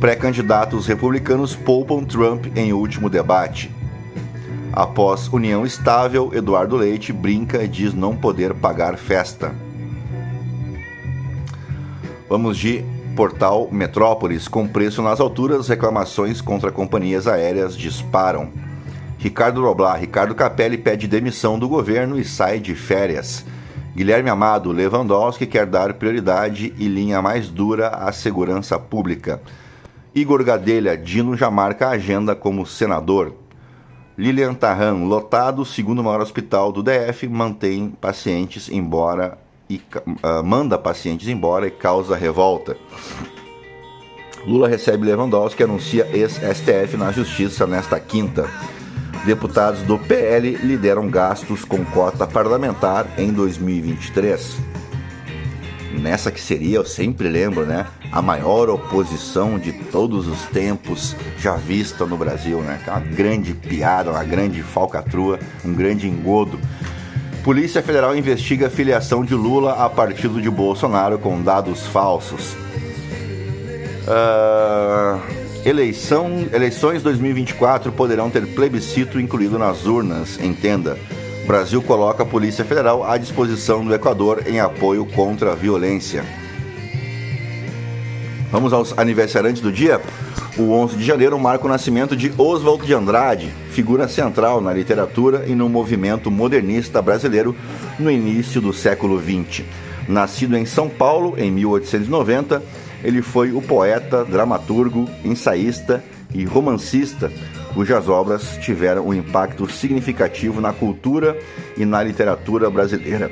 Pré-candidatos 0.00 0.86
republicanos 0.86 1.54
poupam 1.54 2.02
Trump 2.04 2.46
em 2.56 2.72
último 2.72 3.10
debate. 3.10 3.70
Após 4.76 5.28
união 5.28 5.64
estável, 5.64 6.32
Eduardo 6.34 6.74
Leite 6.76 7.12
brinca 7.12 7.62
e 7.62 7.68
diz 7.68 7.94
não 7.94 8.16
poder 8.16 8.52
pagar 8.54 8.96
festa. 8.96 9.54
Vamos 12.28 12.58
de 12.58 12.84
portal 13.14 13.68
Metrópolis. 13.70 14.48
Com 14.48 14.66
preço 14.66 15.00
nas 15.00 15.20
alturas, 15.20 15.68
reclamações 15.68 16.40
contra 16.40 16.72
companhias 16.72 17.28
aéreas 17.28 17.76
disparam. 17.76 18.50
Ricardo 19.16 19.62
Roblar, 19.62 20.00
Ricardo 20.00 20.34
Capelli 20.34 20.76
pede 20.76 21.06
demissão 21.06 21.56
do 21.56 21.68
governo 21.68 22.18
e 22.18 22.24
sai 22.24 22.58
de 22.58 22.74
férias. 22.74 23.46
Guilherme 23.94 24.28
Amado, 24.28 24.72
Lewandowski 24.72 25.46
quer 25.46 25.66
dar 25.66 25.94
prioridade 25.94 26.74
e 26.76 26.88
linha 26.88 27.22
mais 27.22 27.48
dura 27.48 27.90
à 27.90 28.10
segurança 28.10 28.76
pública. 28.76 29.40
Igor 30.12 30.42
Gadelha, 30.42 30.96
Dino 30.96 31.36
já 31.36 31.48
marca 31.48 31.86
a 31.86 31.90
agenda 31.90 32.34
como 32.34 32.66
senador. 32.66 33.43
Lilian 34.16 34.54
Tarran, 34.54 35.04
lotado, 35.04 35.64
segundo 35.64 36.02
maior 36.02 36.20
hospital 36.20 36.70
do 36.70 36.82
DF, 36.82 37.28
mantém 37.28 37.90
pacientes 38.00 38.68
embora 38.68 39.36
e 39.68 39.82
uh, 39.96 40.42
manda 40.44 40.78
pacientes 40.78 41.26
embora 41.26 41.66
e 41.66 41.70
causa 41.70 42.14
revolta. 42.14 42.76
Lula 44.46 44.68
recebe 44.68 45.06
Lewandowski 45.06 45.62
e 45.62 45.64
anuncia 45.64 46.08
ex-STF 46.12 46.96
na 46.96 47.10
justiça 47.10 47.66
nesta 47.66 47.98
quinta. 47.98 48.48
Deputados 49.24 49.82
do 49.82 49.98
PL 49.98 50.56
lideram 50.56 51.08
gastos 51.08 51.64
com 51.64 51.84
cota 51.84 52.26
parlamentar 52.26 53.06
em 53.18 53.32
2023 53.32 54.84
nessa 56.00 56.30
que 56.30 56.40
seria, 56.40 56.76
eu 56.76 56.84
sempre 56.84 57.28
lembro, 57.28 57.64
né, 57.64 57.86
a 58.12 58.20
maior 58.20 58.68
oposição 58.68 59.58
de 59.58 59.72
todos 59.72 60.26
os 60.26 60.42
tempos 60.46 61.16
já 61.38 61.56
vista 61.56 62.04
no 62.04 62.16
Brasil, 62.16 62.60
né? 62.60 62.80
Uma 62.86 63.00
grande 63.00 63.54
piada, 63.54 64.10
uma 64.10 64.24
grande 64.24 64.62
falcatrua, 64.62 65.38
um 65.64 65.72
grande 65.72 66.08
engodo. 66.08 66.58
Polícia 67.42 67.82
Federal 67.82 68.16
investiga 68.16 68.68
a 68.68 68.70
filiação 68.70 69.24
de 69.24 69.34
Lula 69.34 69.84
a 69.84 69.90
partido 69.90 70.40
de 70.40 70.50
Bolsonaro 70.50 71.18
com 71.18 71.42
dados 71.42 71.86
falsos. 71.86 72.54
Uh, 74.06 75.44
Eleição, 75.64 76.46
eleições 76.52 77.02
2024 77.02 77.90
poderão 77.90 78.28
ter 78.28 78.46
plebiscito 78.48 79.18
incluído 79.18 79.58
nas 79.58 79.86
urnas, 79.86 80.38
entenda. 80.38 80.98
Brasil 81.46 81.82
coloca 81.82 82.22
a 82.22 82.26
Polícia 82.26 82.64
Federal 82.64 83.04
à 83.04 83.18
disposição 83.18 83.84
do 83.84 83.94
Equador 83.94 84.44
em 84.46 84.60
apoio 84.60 85.04
contra 85.04 85.52
a 85.52 85.54
violência. 85.54 86.24
Vamos 88.50 88.72
aos 88.72 88.96
aniversariantes 88.96 89.60
do 89.60 89.70
dia? 89.70 90.00
O 90.56 90.70
11 90.70 90.96
de 90.96 91.04
janeiro 91.04 91.38
marca 91.38 91.66
o 91.66 91.68
nascimento 91.68 92.16
de 92.16 92.32
Oswald 92.38 92.86
de 92.86 92.94
Andrade, 92.94 93.52
figura 93.70 94.08
central 94.08 94.60
na 94.62 94.72
literatura 94.72 95.44
e 95.46 95.54
no 95.54 95.68
movimento 95.68 96.30
modernista 96.30 97.02
brasileiro 97.02 97.54
no 97.98 98.10
início 98.10 98.60
do 98.60 98.72
século 98.72 99.20
XX. 99.20 99.64
Nascido 100.08 100.56
em 100.56 100.64
São 100.64 100.88
Paulo 100.88 101.34
em 101.36 101.50
1890, 101.50 102.62
ele 103.02 103.20
foi 103.20 103.52
o 103.52 103.60
poeta, 103.60 104.24
dramaturgo, 104.24 105.10
ensaísta 105.22 106.02
e 106.32 106.44
romancista 106.44 107.30
cujas 107.74 108.08
obras 108.08 108.56
tiveram 108.62 109.08
um 109.08 109.12
impacto 109.12 109.68
significativo 109.70 110.60
na 110.60 110.72
cultura 110.72 111.36
e 111.76 111.84
na 111.84 112.02
literatura 112.02 112.70
brasileira. 112.70 113.30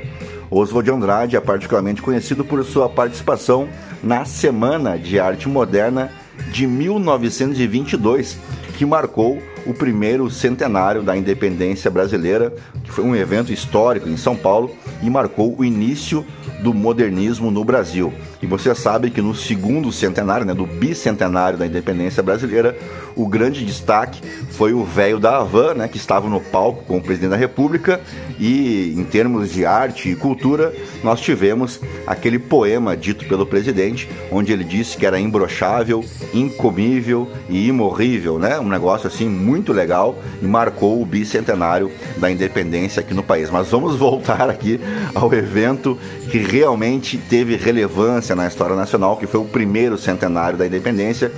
Oswald 0.51 0.85
de 0.85 0.95
Andrade 0.95 1.35
é 1.35 1.39
particularmente 1.39 2.01
conhecido 2.01 2.45
por 2.45 2.63
sua 2.63 2.87
participação 2.87 3.67
na 4.03 4.25
Semana 4.25 4.99
de 4.99 5.19
Arte 5.19 5.49
Moderna 5.49 6.11
de 6.51 6.67
1922, 6.67 8.37
que 8.77 8.85
marcou 8.85 9.41
o 9.65 9.73
primeiro 9.73 10.29
centenário 10.29 11.01
da 11.03 11.15
independência 11.15 11.89
brasileira, 11.89 12.53
que 12.83 12.91
foi 12.91 13.03
um 13.03 13.15
evento 13.15 13.51
histórico 13.51 14.09
em 14.09 14.17
São 14.17 14.35
Paulo 14.35 14.71
e 15.01 15.09
marcou 15.09 15.55
o 15.57 15.63
início 15.63 16.25
do 16.61 16.73
modernismo 16.73 17.51
no 17.51 17.63
Brasil. 17.63 18.13
E 18.41 18.45
você 18.45 18.73
sabe 18.73 19.09
que 19.09 19.21
no 19.21 19.35
segundo 19.35 19.91
centenário, 19.91 20.45
né, 20.45 20.53
do 20.53 20.65
bicentenário 20.65 21.57
da 21.57 21.65
independência 21.65 22.23
brasileira, 22.23 22.75
o 23.15 23.27
grande 23.27 23.65
destaque 23.65 24.21
foi 24.51 24.73
o 24.73 24.83
velho 24.83 25.19
da 25.19 25.37
Havan, 25.37 25.75
né, 25.75 25.87
que 25.87 25.97
estava 25.97 26.27
no 26.29 26.39
palco 26.39 26.83
com 26.85 26.97
o 26.97 27.01
presidente 27.01 27.31
da 27.31 27.37
República. 27.37 28.01
E 28.39 28.93
em 28.97 29.03
termos 29.03 29.51
de 29.51 29.65
arte 29.65 30.09
e 30.09 30.15
cultura, 30.15 30.73
nós 31.03 31.21
tivemos 31.21 31.79
aquele 32.07 32.39
poema 32.39 32.95
dito 32.97 33.25
pelo 33.25 33.45
presidente, 33.45 34.09
onde 34.31 34.51
ele 34.51 34.63
disse 34.63 34.97
que 34.97 35.05
era 35.05 35.19
imbrochável, 35.19 36.03
incomível 36.33 37.29
e 37.49 37.67
imorrível, 37.67 38.39
né? 38.39 38.59
Um 38.59 38.69
negócio 38.69 39.07
assim 39.07 39.29
muito 39.29 39.52
legal 39.73 40.17
e 40.41 40.45
marcou 40.45 41.01
o 41.01 41.05
bicentenário 41.05 41.91
da 42.17 42.31
independência 42.31 43.01
aqui 43.01 43.13
no 43.13 43.21
país. 43.21 43.49
Mas 43.49 43.69
vamos 43.69 43.95
voltar 43.99 44.49
aqui 44.49 44.79
ao 45.13 45.31
evento 45.33 45.97
que 46.31 46.39
realmente 46.39 47.17
teve 47.17 47.55
relevância 47.55 48.35
na 48.35 48.47
história 48.47 48.75
nacional, 48.75 49.17
que 49.17 49.27
foi 49.27 49.39
o 49.39 49.45
primeiro 49.45 49.97
centenário 49.97 50.57
da 50.57 50.65
independência, 50.65 51.31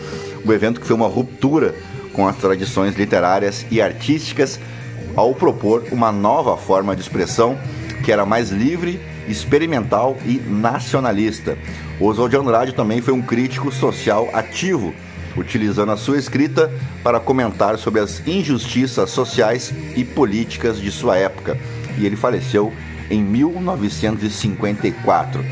o 0.46 0.54
evento 0.54 0.80
que 0.80 0.88
foi 0.88 0.96
uma 0.96 1.08
ruptura 1.08 1.76
com 2.14 2.28
as 2.28 2.38
tradições 2.38 2.96
literárias 2.96 3.66
e 3.70 3.82
artísticas 3.82 4.60
ao 5.16 5.34
propor 5.34 5.84
uma 5.92 6.12
nova 6.12 6.56
forma 6.56 6.96
de 6.96 7.02
expressão 7.02 7.58
que 8.04 8.12
era 8.12 8.26
mais 8.26 8.52
livre, 8.52 9.00
experimental 9.28 10.16
e 10.26 10.40
nacionalista. 10.40 11.58
Oswald 12.00 12.30
de 12.30 12.40
Andrade 12.40 12.74
também 12.74 13.02
foi 13.02 13.14
um 13.14 13.22
crítico 13.22 13.72
social 13.72 14.30
ativo, 14.32 14.94
utilizando 15.38 15.92
a 15.92 15.98
sua 15.98 16.18
escrita 16.18 16.72
para 17.04 17.20
comentar 17.20 17.78
sobre 17.78 18.00
as 18.00 18.26
injustiças 18.28 19.10
sociais 19.10 19.74
e 19.96 20.04
políticas 20.04 20.80
de 20.80 20.92
sua 20.92 21.18
época. 21.18 21.58
E 21.98 22.06
ele 22.06 22.16
faleceu 22.16 22.72
em 23.10 23.22
1954. 23.22 25.44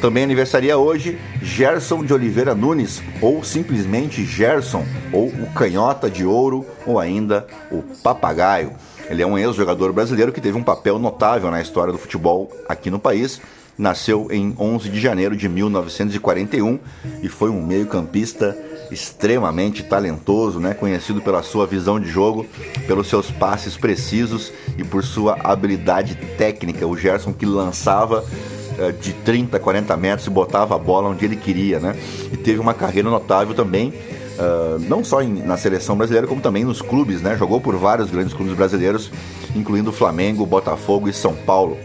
Também 0.00 0.24
aniversaria 0.24 0.76
hoje 0.76 1.18
Gerson 1.40 2.04
de 2.04 2.12
Oliveira 2.12 2.54
Nunes, 2.54 3.02
ou 3.20 3.42
simplesmente 3.42 4.24
Gerson, 4.24 4.84
ou 5.12 5.28
o 5.28 5.52
Canhota 5.54 6.10
de 6.10 6.24
Ouro, 6.24 6.66
ou 6.86 7.00
ainda 7.00 7.46
o 7.70 7.82
Papagaio. 7.82 8.72
Ele 9.08 9.22
é 9.22 9.26
um 9.26 9.38
ex-jogador 9.38 9.92
brasileiro 9.92 10.32
que 10.32 10.40
teve 10.40 10.58
um 10.58 10.62
papel 10.62 10.98
notável 10.98 11.50
na 11.50 11.62
história 11.62 11.92
do 11.92 11.98
futebol 11.98 12.50
aqui 12.68 12.90
no 12.90 12.98
país. 12.98 13.40
Nasceu 13.78 14.28
em 14.30 14.54
11 14.58 14.88
de 14.88 15.00
janeiro 15.00 15.36
de 15.36 15.48
1941 15.48 16.78
e 17.22 17.28
foi 17.28 17.50
um 17.50 17.64
meio-campista 17.64 18.56
extremamente 18.90 19.82
talentoso, 19.82 20.60
né? 20.60 20.74
conhecido 20.74 21.20
pela 21.20 21.42
sua 21.42 21.66
visão 21.66 21.98
de 21.98 22.08
jogo, 22.08 22.46
pelos 22.86 23.08
seus 23.08 23.30
passes 23.30 23.76
precisos 23.76 24.52
e 24.78 24.84
por 24.84 25.04
sua 25.04 25.38
habilidade 25.42 26.14
técnica. 26.36 26.86
O 26.86 26.96
Gerson 26.96 27.32
que 27.32 27.46
lançava 27.46 28.22
uh, 28.22 28.92
de 29.00 29.12
30, 29.12 29.58
40 29.58 29.96
metros 29.96 30.26
e 30.26 30.30
botava 30.30 30.74
a 30.74 30.78
bola 30.78 31.08
onde 31.08 31.24
ele 31.24 31.36
queria, 31.36 31.80
né? 31.80 31.96
E 32.32 32.36
teve 32.36 32.60
uma 32.60 32.74
carreira 32.74 33.10
notável 33.10 33.54
também, 33.54 33.88
uh, 33.90 34.78
não 34.88 35.04
só 35.04 35.22
em, 35.22 35.42
na 35.42 35.56
seleção 35.56 35.96
brasileira, 35.96 36.26
como 36.26 36.40
também 36.40 36.64
nos 36.64 36.80
clubes, 36.80 37.20
né? 37.20 37.36
Jogou 37.36 37.60
por 37.60 37.76
vários 37.76 38.10
grandes 38.10 38.32
clubes 38.32 38.54
brasileiros, 38.54 39.10
incluindo 39.54 39.92
Flamengo, 39.92 40.46
Botafogo 40.46 41.08
e 41.08 41.12
São 41.12 41.34
Paulo. 41.34 41.76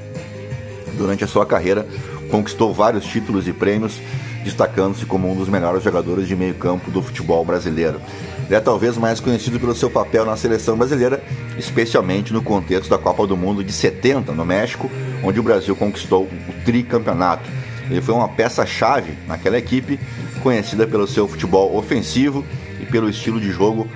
Durante 0.98 1.24
a 1.24 1.28
sua 1.28 1.46
carreira, 1.46 1.88
conquistou 2.30 2.74
vários 2.74 3.06
títulos 3.06 3.48
e 3.48 3.54
prêmios 3.54 4.00
destacando-se 4.44 5.06
como 5.06 5.32
um 5.32 5.36
dos 5.36 5.50
melhores 5.50 5.84
jogadores 5.84 6.28
de 6.28 6.36
meio-campo 6.36 6.90
do 6.92 7.02
futebol 7.02 7.44
brasileiro. 7.46 8.02
Ele 8.46 8.56
é 8.56 8.60
talvez 8.60 8.98
mais 8.98 9.20
conhecido 9.20 9.60
pelo 9.60 9.76
seu 9.76 9.90
papel 9.90 10.26
na 10.26 10.36
seleção 10.36 10.78
brasileira, 10.78 11.24
especialmente 11.58 12.34
no 12.34 12.42
contexto 12.42 12.90
da 12.90 12.98
Copa 12.98 13.26
do 13.26 13.38
Mundo 13.38 13.64
de 13.64 13.72
70 13.72 14.32
no 14.34 14.46
México, 14.46 14.90
onde 15.24 15.40
o 15.40 15.44
Brasil 15.44 15.76
conquistou 15.76 16.24
o 16.24 16.66
tricampeonato. 16.66 17.50
Ele 17.90 18.02
foi 18.02 18.16
uma 18.16 18.30
peça-chave 18.30 19.18
naquela 19.28 19.58
equipe, 19.58 20.00
conhecida 20.42 20.88
pelo 20.88 21.08
seu 21.08 21.28
futebol 21.28 21.76
ofensivo 21.76 22.44
e 22.80 22.86
pelo 22.86 23.10
estilo 23.10 23.40
de 23.40 23.52
jogo 23.52 23.88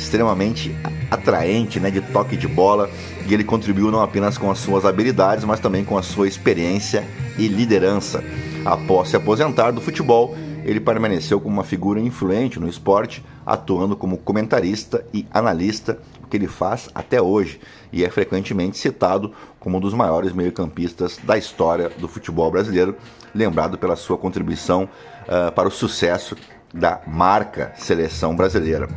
extremamente 0.00 0.74
atraente, 1.10 1.78
né, 1.78 1.90
de 1.90 2.00
toque 2.00 2.36
de 2.36 2.48
bola, 2.48 2.90
e 3.26 3.34
ele 3.34 3.44
contribuiu 3.44 3.90
não 3.90 4.00
apenas 4.00 4.38
com 4.38 4.50
as 4.50 4.58
suas 4.58 4.84
habilidades, 4.84 5.44
mas 5.44 5.60
também 5.60 5.84
com 5.84 5.98
a 5.98 6.02
sua 6.02 6.26
experiência 6.26 7.04
e 7.38 7.46
liderança. 7.46 8.24
Após 8.64 9.08
se 9.08 9.16
aposentar 9.16 9.70
do 9.70 9.80
futebol, 9.80 10.34
ele 10.64 10.80
permaneceu 10.80 11.40
como 11.40 11.54
uma 11.54 11.64
figura 11.64 11.98
influente 11.98 12.60
no 12.60 12.68
esporte, 12.68 13.24
atuando 13.44 13.96
como 13.96 14.18
comentarista 14.18 15.04
e 15.14 15.26
analista, 15.30 15.98
o 16.22 16.26
que 16.26 16.36
ele 16.36 16.46
faz 16.46 16.88
até 16.94 17.20
hoje, 17.20 17.58
e 17.90 18.04
é 18.04 18.10
frequentemente 18.10 18.76
citado 18.76 19.32
como 19.58 19.78
um 19.78 19.80
dos 19.80 19.94
maiores 19.94 20.32
meio-campistas 20.32 21.18
da 21.22 21.38
história 21.38 21.88
do 21.88 22.06
futebol 22.06 22.50
brasileiro, 22.50 22.96
lembrado 23.34 23.78
pela 23.78 23.96
sua 23.96 24.18
contribuição 24.18 24.88
uh, 25.24 25.50
para 25.52 25.68
o 25.68 25.72
sucesso 25.72 26.36
da 26.72 27.00
marca 27.06 27.72
seleção 27.76 28.36
brasileira. 28.36 28.88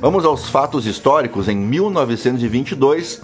Vamos 0.00 0.24
aos 0.24 0.48
fatos 0.50 0.86
históricos. 0.86 1.48
Em 1.48 1.56
1922, 1.56 3.14
uh, 3.14 3.22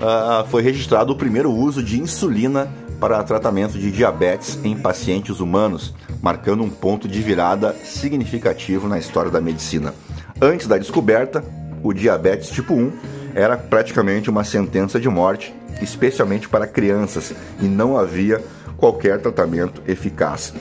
ah, 0.00 0.46
foi 0.48 0.62
registrado 0.62 1.12
o 1.12 1.16
primeiro 1.16 1.52
uso 1.52 1.82
de 1.82 2.00
insulina 2.00 2.68
para 3.02 3.20
tratamento 3.24 3.76
de 3.76 3.90
diabetes 3.90 4.60
em 4.62 4.76
pacientes 4.76 5.40
humanos, 5.40 5.92
marcando 6.22 6.62
um 6.62 6.70
ponto 6.70 7.08
de 7.08 7.20
virada 7.20 7.74
significativo 7.82 8.86
na 8.86 8.96
história 8.96 9.28
da 9.28 9.40
medicina. 9.40 9.92
Antes 10.40 10.68
da 10.68 10.78
descoberta, 10.78 11.42
o 11.82 11.92
diabetes 11.92 12.48
tipo 12.50 12.74
1 12.74 12.92
era 13.34 13.56
praticamente 13.56 14.30
uma 14.30 14.44
sentença 14.44 15.00
de 15.00 15.08
morte, 15.08 15.52
especialmente 15.80 16.48
para 16.48 16.64
crianças, 16.64 17.34
e 17.60 17.64
não 17.64 17.98
havia 17.98 18.40
qualquer 18.76 19.20
tratamento 19.20 19.82
eficaz. 19.84 20.54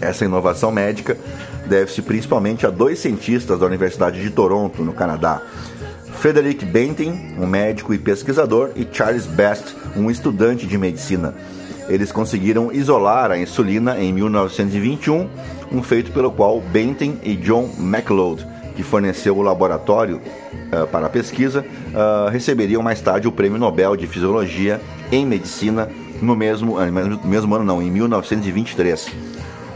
Essa 0.00 0.24
inovação 0.24 0.70
médica 0.70 1.18
deve-se 1.66 2.00
principalmente 2.00 2.64
a 2.64 2.70
dois 2.70 3.00
cientistas 3.00 3.58
da 3.58 3.66
Universidade 3.66 4.22
de 4.22 4.30
Toronto, 4.30 4.84
no 4.84 4.92
Canadá, 4.92 5.42
Frederick 6.24 6.64
Benton, 6.64 7.18
um 7.38 7.46
médico 7.46 7.92
e 7.92 7.98
pesquisador, 7.98 8.70
e 8.76 8.88
Charles 8.90 9.26
Best, 9.26 9.76
um 9.94 10.10
estudante 10.10 10.66
de 10.66 10.78
medicina. 10.78 11.34
Eles 11.86 12.10
conseguiram 12.10 12.72
isolar 12.72 13.30
a 13.30 13.36
insulina 13.36 14.00
em 14.00 14.10
1921, 14.10 15.28
um 15.70 15.82
feito 15.82 16.12
pelo 16.12 16.32
qual 16.32 16.62
Benton 16.62 17.16
e 17.22 17.36
John 17.36 17.68
McLeod, 17.78 18.46
que 18.74 18.82
forneceu 18.82 19.36
o 19.36 19.42
laboratório 19.42 20.16
uh, 20.16 20.86
para 20.86 21.08
a 21.08 21.10
pesquisa, 21.10 21.62
uh, 21.62 22.30
receberiam 22.30 22.82
mais 22.82 23.02
tarde 23.02 23.28
o 23.28 23.32
Prêmio 23.32 23.58
Nobel 23.58 23.94
de 23.94 24.06
Fisiologia 24.06 24.80
em 25.12 25.26
Medicina 25.26 25.90
no 26.22 26.34
mesmo, 26.34 26.78
uh, 26.78 27.26
mesmo 27.28 27.54
ano, 27.54 27.66
não, 27.66 27.82
em 27.82 27.90
1923. 27.90 29.08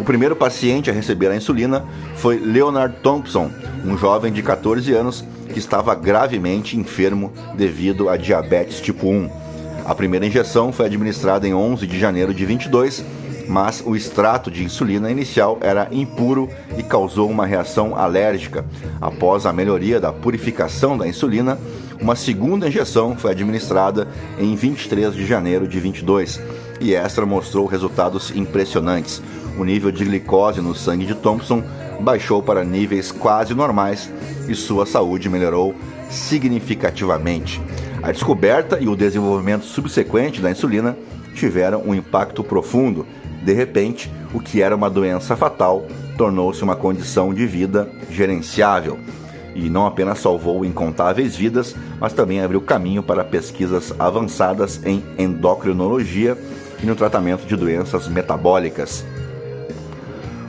O 0.00 0.04
primeiro 0.04 0.34
paciente 0.34 0.88
a 0.88 0.94
receber 0.94 1.28
a 1.28 1.36
insulina 1.36 1.84
foi 2.16 2.38
Leonard 2.38 2.96
Thompson, 3.02 3.50
um 3.84 3.98
jovem 3.98 4.32
de 4.32 4.42
14 4.42 4.94
anos 4.94 5.22
que 5.48 5.58
estava 5.58 5.94
gravemente 5.94 6.76
enfermo 6.76 7.32
devido 7.54 8.08
a 8.08 8.16
diabetes 8.16 8.80
tipo 8.80 9.08
1. 9.08 9.30
A 9.84 9.94
primeira 9.94 10.26
injeção 10.26 10.72
foi 10.72 10.86
administrada 10.86 11.48
em 11.48 11.54
11 11.54 11.86
de 11.86 11.98
janeiro 11.98 12.34
de 12.34 12.44
22, 12.44 13.04
mas 13.48 13.82
o 13.84 13.96
extrato 13.96 14.50
de 14.50 14.62
insulina 14.62 15.10
inicial 15.10 15.58
era 15.62 15.88
impuro 15.90 16.50
e 16.76 16.82
causou 16.82 17.30
uma 17.30 17.46
reação 17.46 17.96
alérgica. 17.96 18.64
Após 19.00 19.46
a 19.46 19.52
melhoria 19.52 19.98
da 19.98 20.12
purificação 20.12 20.98
da 20.98 21.08
insulina, 21.08 21.58
uma 22.00 22.14
segunda 22.14 22.68
injeção 22.68 23.16
foi 23.16 23.30
administrada 23.30 24.06
em 24.38 24.54
23 24.54 25.14
de 25.14 25.26
janeiro 25.26 25.66
de 25.66 25.80
22 25.80 26.40
e 26.80 26.94
esta 26.94 27.24
mostrou 27.24 27.66
resultados 27.66 28.30
impressionantes. 28.36 29.22
O 29.58 29.64
nível 29.64 29.90
de 29.90 30.04
glicose 30.04 30.60
no 30.60 30.74
sangue 30.74 31.06
de 31.06 31.14
Thompson 31.14 31.64
baixou 32.00 32.42
para 32.42 32.64
níveis 32.64 33.10
quase 33.10 33.54
normais 33.54 34.10
e 34.48 34.54
sua 34.54 34.86
saúde 34.86 35.28
melhorou 35.28 35.74
significativamente. 36.10 37.60
A 38.02 38.12
descoberta 38.12 38.78
e 38.80 38.88
o 38.88 38.96
desenvolvimento 38.96 39.64
subsequente 39.64 40.40
da 40.40 40.50
insulina 40.50 40.96
tiveram 41.34 41.82
um 41.82 41.94
impacto 41.94 42.42
profundo. 42.42 43.06
De 43.42 43.52
repente, 43.52 44.10
o 44.32 44.40
que 44.40 44.62
era 44.62 44.74
uma 44.74 44.90
doença 44.90 45.36
fatal 45.36 45.86
tornou-se 46.16 46.62
uma 46.62 46.76
condição 46.76 47.32
de 47.32 47.46
vida 47.46 47.88
gerenciável. 48.10 48.98
E 49.54 49.68
não 49.68 49.86
apenas 49.86 50.20
salvou 50.20 50.64
incontáveis 50.64 51.34
vidas, 51.34 51.74
mas 52.00 52.12
também 52.12 52.40
abriu 52.40 52.60
caminho 52.60 53.02
para 53.02 53.24
pesquisas 53.24 53.92
avançadas 53.98 54.80
em 54.84 55.02
endocrinologia 55.18 56.36
e 56.82 56.86
no 56.86 56.94
tratamento 56.94 57.44
de 57.44 57.56
doenças 57.56 58.06
metabólicas. 58.06 59.04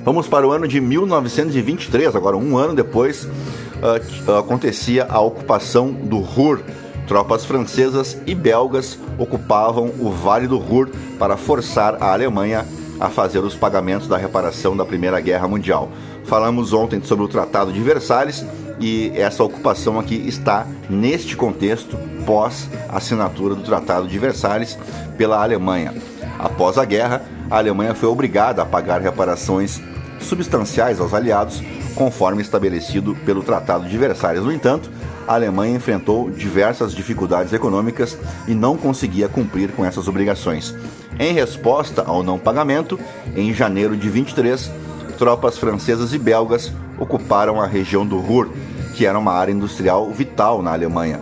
Vamos 0.03 0.27
para 0.27 0.47
o 0.47 0.51
ano 0.51 0.67
de 0.67 0.79
1923, 0.79 2.15
agora 2.15 2.37
um 2.37 2.57
ano 2.57 2.73
depois, 2.73 3.25
uh, 3.25 4.37
acontecia 4.39 5.05
a 5.09 5.19
ocupação 5.19 5.91
do 5.91 6.19
Ruhr. 6.19 6.61
Tropas 7.07 7.43
francesas 7.43 8.17
e 8.25 8.33
belgas 8.33 8.97
ocupavam 9.17 9.91
o 9.99 10.09
Vale 10.11 10.47
do 10.47 10.57
Ruhr 10.57 10.89
para 11.17 11.35
forçar 11.35 11.97
a 12.01 12.13
Alemanha 12.13 12.65
a 12.99 13.09
fazer 13.09 13.39
os 13.39 13.55
pagamentos 13.55 14.07
da 14.07 14.17
reparação 14.17 14.75
da 14.75 14.85
Primeira 14.85 15.19
Guerra 15.19 15.47
Mundial. 15.47 15.89
Falamos 16.25 16.71
ontem 16.71 17.01
sobre 17.01 17.25
o 17.25 17.27
Tratado 17.27 17.73
de 17.73 17.79
Versalhes 17.81 18.45
e 18.79 19.11
essa 19.15 19.43
ocupação 19.43 19.99
aqui 19.99 20.15
está 20.15 20.67
neste 20.89 21.35
contexto 21.35 21.97
pós 22.25 22.69
assinatura 22.87 23.55
do 23.55 23.63
Tratado 23.63 24.07
de 24.07 24.19
Versalhes 24.19 24.77
pela 25.17 25.41
Alemanha. 25.41 25.93
Após 26.37 26.77
a 26.77 26.85
guerra, 26.85 27.23
a 27.49 27.57
Alemanha 27.57 27.95
foi 27.95 28.07
obrigada 28.07 28.61
a 28.61 28.65
pagar 28.65 29.01
reparações 29.01 29.81
substanciais 30.19 30.99
aos 30.99 31.13
aliados, 31.13 31.61
conforme 31.95 32.41
estabelecido 32.41 33.15
pelo 33.25 33.41
Tratado 33.41 33.87
de 33.87 33.97
Versalhes. 33.97 34.43
No 34.43 34.51
entanto, 34.51 34.89
a 35.27 35.33
Alemanha 35.33 35.75
enfrentou 35.75 36.29
diversas 36.29 36.93
dificuldades 36.93 37.53
econômicas 37.53 38.17
e 38.47 38.53
não 38.53 38.77
conseguia 38.77 39.27
cumprir 39.27 39.71
com 39.71 39.85
essas 39.85 40.07
obrigações. 40.07 40.75
Em 41.19 41.33
resposta 41.33 42.03
ao 42.05 42.23
não 42.23 42.37
pagamento, 42.37 42.99
em 43.35 43.53
janeiro 43.53 43.97
de 43.97 44.09
23, 44.09 44.71
tropas 45.17 45.57
francesas 45.57 46.13
e 46.13 46.17
belgas 46.17 46.71
ocuparam 46.97 47.59
a 47.59 47.67
região 47.67 48.05
do 48.05 48.19
Ruhr, 48.19 48.49
que 48.95 49.05
era 49.05 49.17
uma 49.17 49.33
área 49.33 49.51
industrial 49.51 50.09
vital 50.11 50.61
na 50.61 50.71
Alemanha. 50.71 51.19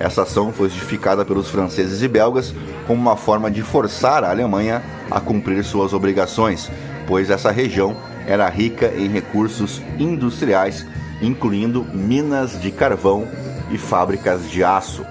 Essa 0.00 0.22
ação 0.22 0.50
foi 0.50 0.70
justificada 0.70 1.26
pelos 1.26 1.50
franceses 1.50 2.00
e 2.00 2.08
belgas 2.08 2.54
como 2.86 2.98
uma 2.98 3.16
forma 3.16 3.50
de 3.50 3.60
forçar 3.62 4.24
a 4.24 4.30
Alemanha 4.30 4.82
a 5.10 5.20
cumprir 5.20 5.62
suas 5.62 5.92
obrigações, 5.92 6.70
pois 7.06 7.28
essa 7.28 7.50
região 7.50 7.94
era 8.26 8.48
rica 8.48 8.94
em 8.96 9.08
recursos 9.08 9.82
industriais, 9.98 10.86
incluindo 11.20 11.84
minas 11.92 12.58
de 12.58 12.70
carvão 12.70 13.28
e 13.70 13.76
fábricas 13.76 14.50
de 14.50 14.64
aço. 14.64 15.04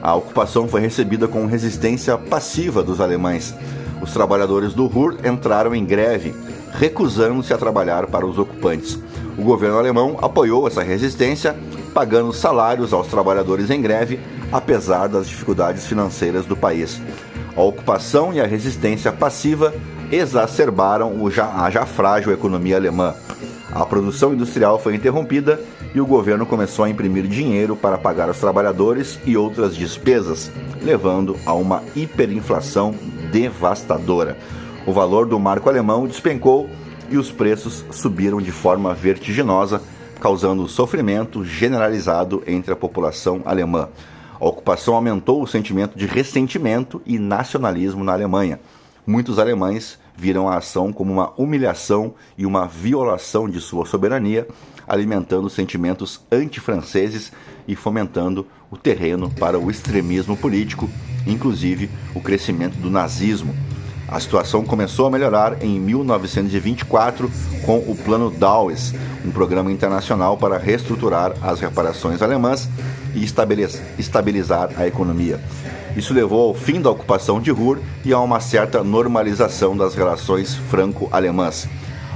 A 0.00 0.14
ocupação 0.14 0.68
foi 0.68 0.80
recebida 0.80 1.26
com 1.26 1.44
resistência 1.46 2.16
passiva 2.16 2.80
dos 2.80 3.00
alemães. 3.00 3.54
Os 4.00 4.12
trabalhadores 4.12 4.72
do 4.72 4.86
Ruhr 4.86 5.16
entraram 5.24 5.74
em 5.74 5.84
greve, 5.84 6.32
recusando-se 6.72 7.52
a 7.52 7.58
trabalhar 7.58 8.06
para 8.06 8.26
os 8.26 8.38
ocupantes. 8.38 8.98
O 9.36 9.42
governo 9.42 9.78
alemão 9.78 10.18
apoiou 10.20 10.66
essa 10.66 10.82
resistência, 10.82 11.56
pagando 11.92 12.32
salários 12.32 12.92
aos 12.92 13.06
trabalhadores 13.06 13.70
em 13.70 13.80
greve, 13.80 14.18
apesar 14.50 15.08
das 15.08 15.28
dificuldades 15.28 15.86
financeiras 15.86 16.46
do 16.46 16.56
país. 16.56 17.00
A 17.56 17.60
ocupação 17.60 18.32
e 18.32 18.40
a 18.40 18.46
resistência 18.46 19.12
passiva 19.12 19.74
exacerbaram 20.10 21.30
já, 21.30 21.46
a 21.46 21.70
já 21.70 21.86
frágil 21.86 22.32
economia 22.32 22.76
alemã. 22.76 23.14
A 23.70 23.86
produção 23.86 24.34
industrial 24.34 24.78
foi 24.78 24.94
interrompida 24.94 25.58
e 25.94 26.00
o 26.00 26.06
governo 26.06 26.44
começou 26.44 26.84
a 26.84 26.90
imprimir 26.90 27.26
dinheiro 27.26 27.74
para 27.74 27.96
pagar 27.96 28.28
os 28.28 28.38
trabalhadores 28.38 29.18
e 29.24 29.36
outras 29.36 29.74
despesas, 29.74 30.50
levando 30.82 31.36
a 31.46 31.54
uma 31.54 31.82
hiperinflação 31.96 32.94
devastadora. 33.30 34.36
O 34.86 34.92
valor 34.92 35.26
do 35.26 35.38
marco 35.38 35.68
alemão 35.68 36.06
despencou 36.06 36.68
e 37.10 37.16
os 37.16 37.30
preços 37.30 37.84
subiram 37.90 38.40
de 38.40 38.50
forma 38.50 38.92
vertiginosa, 38.94 39.80
causando 40.22 40.68
sofrimento 40.68 41.44
generalizado 41.44 42.44
entre 42.46 42.72
a 42.72 42.76
população 42.76 43.42
alemã. 43.44 43.88
A 44.38 44.46
ocupação 44.46 44.94
aumentou 44.94 45.42
o 45.42 45.48
sentimento 45.48 45.98
de 45.98 46.06
ressentimento 46.06 47.02
e 47.04 47.18
nacionalismo 47.18 48.04
na 48.04 48.12
Alemanha. 48.12 48.60
Muitos 49.04 49.40
alemães 49.40 49.98
viram 50.16 50.48
a 50.48 50.58
ação 50.58 50.92
como 50.92 51.12
uma 51.12 51.32
humilhação 51.36 52.14
e 52.38 52.46
uma 52.46 52.68
violação 52.68 53.48
de 53.48 53.60
sua 53.60 53.84
soberania, 53.84 54.46
alimentando 54.86 55.50
sentimentos 55.50 56.20
antifranceses 56.30 57.32
e 57.66 57.74
fomentando 57.74 58.46
o 58.70 58.76
terreno 58.76 59.28
para 59.28 59.58
o 59.58 59.72
extremismo 59.72 60.36
político, 60.36 60.88
inclusive 61.26 61.90
o 62.14 62.20
crescimento 62.20 62.76
do 62.76 62.88
nazismo. 62.88 63.52
A 64.12 64.20
situação 64.20 64.62
começou 64.62 65.06
a 65.06 65.10
melhorar 65.10 65.64
em 65.64 65.80
1924 65.80 67.30
com 67.64 67.78
o 67.78 67.96
Plano 67.96 68.30
Dawes, 68.30 68.94
um 69.24 69.30
programa 69.30 69.72
internacional 69.72 70.36
para 70.36 70.58
reestruturar 70.58 71.32
as 71.40 71.60
reparações 71.60 72.20
alemãs 72.20 72.68
e 73.14 73.24
estabilizar 73.98 74.68
a 74.76 74.86
economia. 74.86 75.40
Isso 75.96 76.12
levou 76.12 76.48
ao 76.48 76.54
fim 76.54 76.82
da 76.82 76.90
ocupação 76.90 77.40
de 77.40 77.50
Ruhr 77.50 77.78
e 78.04 78.12
a 78.12 78.20
uma 78.20 78.38
certa 78.38 78.84
normalização 78.84 79.74
das 79.74 79.94
relações 79.94 80.54
franco-alemãs. 80.54 81.66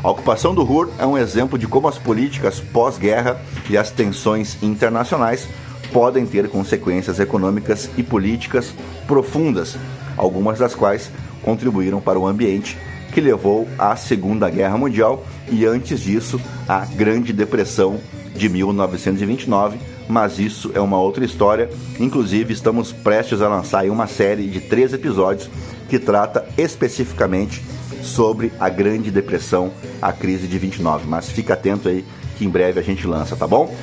A 0.04 0.10
ocupação 0.10 0.54
do 0.54 0.64
Ruhr 0.64 0.90
é 0.98 1.06
um 1.06 1.16
exemplo 1.16 1.58
de 1.58 1.66
como 1.66 1.88
as 1.88 1.96
políticas 1.96 2.60
pós-guerra 2.60 3.40
e 3.70 3.78
as 3.78 3.90
tensões 3.90 4.62
internacionais 4.62 5.48
podem 5.94 6.26
ter 6.26 6.50
consequências 6.50 7.18
econômicas 7.18 7.88
e 7.96 8.02
políticas 8.02 8.74
profundas, 9.06 9.78
algumas 10.18 10.58
das 10.58 10.74
quais 10.74 11.10
contribuíram 11.46 12.02
para 12.02 12.18
o 12.18 12.26
ambiente 12.26 12.76
que 13.14 13.20
levou 13.22 13.66
à 13.78 13.96
Segunda 13.96 14.50
Guerra 14.50 14.76
Mundial 14.76 15.24
e 15.48 15.64
antes 15.64 16.00
disso 16.00 16.38
à 16.68 16.84
Grande 16.84 17.32
Depressão 17.32 17.98
de 18.34 18.50
1929 18.50 19.78
mas 20.08 20.38
isso 20.38 20.70
é 20.74 20.80
uma 20.80 20.98
outra 20.98 21.24
história. 21.24 21.68
Inclusive, 21.98 22.52
estamos 22.52 22.92
prestes 22.92 23.42
a 23.42 23.48
lançar 23.48 23.84
uma 23.86 24.06
série 24.06 24.46
de 24.46 24.60
três 24.60 24.92
episódios 24.92 25.50
que 25.88 25.98
trata 25.98 26.46
especificamente 26.56 27.62
sobre 28.02 28.52
a 28.58 28.68
Grande 28.68 29.10
Depressão, 29.10 29.72
a 30.00 30.12
crise 30.12 30.46
de 30.46 30.58
29. 30.58 31.06
Mas 31.06 31.30
fica 31.30 31.54
atento 31.54 31.88
aí 31.88 32.04
que 32.38 32.44
em 32.44 32.48
breve 32.48 32.78
a 32.78 32.82
gente 32.82 33.06
lança, 33.06 33.34
tá 33.36 33.46
bom? 33.46 33.74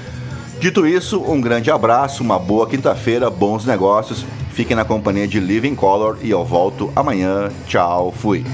Dito 0.64 0.88
isso, 0.88 1.22
um 1.22 1.42
grande 1.42 1.70
abraço, 1.70 2.24
uma 2.24 2.40
boa 2.40 2.66
quinta-feira, 2.66 3.30
bons 3.30 3.66
negócios. 3.66 4.26
Fiquem 4.54 4.78
na 4.78 4.86
companhia 4.86 5.28
de 5.28 5.38
Living 5.38 5.76
Color 5.76 6.20
e 6.22 6.30
eu 6.30 6.46
volto 6.46 6.90
amanhã. 6.96 7.52
Tchau, 7.68 8.14
fui. 8.14 8.46